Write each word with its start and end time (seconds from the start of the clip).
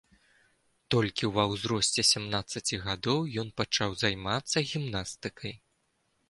Толькі 0.93 1.27
ва 1.35 1.43
ўзросце 1.51 2.05
сямнаццаці 2.11 2.79
гадоў 2.87 3.19
ён 3.43 3.53
пачаў 3.61 3.89
займацца 4.05 4.57
гімнастыкай. 4.73 5.53